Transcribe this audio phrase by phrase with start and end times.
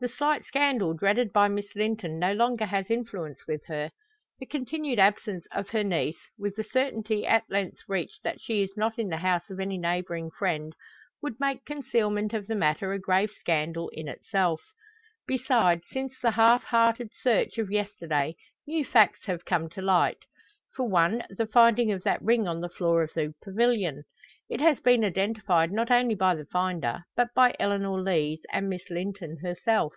[0.00, 3.92] The slight scandal dreaded by Miss Linton no longer has influence with her.
[4.40, 8.72] The continued absence of her niece, with the certainty at length reached that she is
[8.76, 10.74] not in the house of any neighbouring friend,
[11.22, 14.60] would make concealment of the matter a grave scandal in itself.
[15.28, 18.34] Besides, since the half hearted search of yesterday
[18.66, 20.24] new facts have come to light;
[20.74, 24.02] for one, the finding of that ring on the floor of the pavilion.
[24.48, 28.90] It has been identified not only by the finder, but by Eleanor Lees and Miss
[28.90, 29.94] Linton herself.